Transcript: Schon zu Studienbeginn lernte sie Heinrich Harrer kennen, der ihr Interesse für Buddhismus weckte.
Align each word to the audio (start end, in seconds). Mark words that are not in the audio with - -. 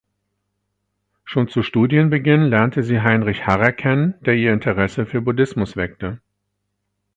Schon 1.25 1.47
zu 1.47 1.61
Studienbeginn 1.61 2.41
lernte 2.45 2.81
sie 2.81 3.01
Heinrich 3.01 3.45
Harrer 3.45 3.71
kennen, 3.71 4.15
der 4.21 4.33
ihr 4.33 4.51
Interesse 4.51 5.05
für 5.05 5.21
Buddhismus 5.21 5.75
weckte. 5.75 6.19